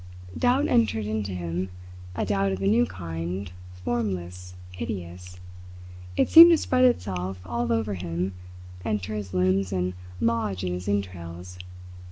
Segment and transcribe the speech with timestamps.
[0.35, 1.69] Doubt entered into him
[2.15, 3.51] a doubt of a new kind,
[3.85, 5.39] formless, hideous.
[6.17, 8.33] It seemed to spread itself all over him,
[8.83, 11.59] enter his limbs, and lodge in his entrails.